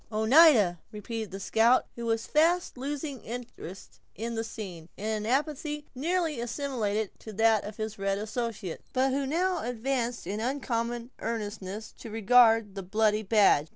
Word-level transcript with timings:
"Oneida!" 0.11 0.79
repeated 0.91 1.29
the 1.29 1.39
scout, 1.39 1.85
who 1.95 2.07
was 2.07 2.25
fast 2.25 2.75
losing 2.75 3.19
his 3.21 3.35
interest 3.45 3.99
in 4.15 4.33
the 4.33 4.43
scene, 4.43 4.89
in 4.97 5.05
an 5.05 5.25
apathy 5.27 5.85
nearly 5.93 6.39
assimilated 6.39 7.11
to 7.19 7.31
that 7.33 7.63
of 7.65 7.77
his 7.77 7.99
red 7.99 8.17
associates, 8.17 8.81
but 8.93 9.11
who 9.13 9.27
now 9.27 9.59
advanced 9.63 10.25
in 10.25 10.39
uncommon 10.39 11.11
earnestness 11.19 11.93
to 11.99 12.09
regard 12.09 12.73
the 12.73 12.81
bloody 12.81 13.21
badge. 13.21 13.67